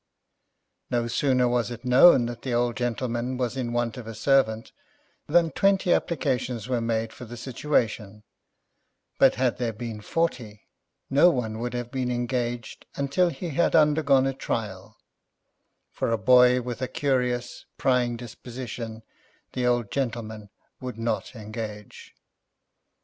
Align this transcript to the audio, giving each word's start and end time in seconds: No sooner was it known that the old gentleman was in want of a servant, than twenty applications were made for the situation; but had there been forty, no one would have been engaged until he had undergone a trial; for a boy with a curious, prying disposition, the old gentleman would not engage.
No 0.89 1.05
sooner 1.05 1.47
was 1.47 1.69
it 1.69 1.85
known 1.85 2.25
that 2.25 2.41
the 2.41 2.55
old 2.55 2.75
gentleman 2.75 3.37
was 3.37 3.55
in 3.55 3.71
want 3.71 3.97
of 3.97 4.07
a 4.07 4.15
servant, 4.15 4.71
than 5.27 5.51
twenty 5.51 5.93
applications 5.93 6.67
were 6.67 6.81
made 6.81 7.13
for 7.13 7.25
the 7.25 7.37
situation; 7.37 8.23
but 9.19 9.35
had 9.35 9.59
there 9.59 9.71
been 9.73 10.01
forty, 10.01 10.65
no 11.11 11.29
one 11.29 11.59
would 11.59 11.75
have 11.75 11.91
been 11.91 12.09
engaged 12.09 12.87
until 12.95 13.29
he 13.29 13.49
had 13.49 13.75
undergone 13.75 14.25
a 14.25 14.33
trial; 14.33 14.97
for 15.91 16.11
a 16.11 16.17
boy 16.17 16.59
with 16.63 16.81
a 16.81 16.87
curious, 16.87 17.67
prying 17.77 18.17
disposition, 18.17 19.03
the 19.53 19.67
old 19.67 19.91
gentleman 19.91 20.49
would 20.79 20.97
not 20.97 21.35
engage. 21.35 22.15